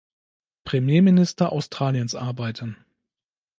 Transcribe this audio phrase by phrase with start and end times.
[0.63, 2.75] Premierminister Australiens arbeiten.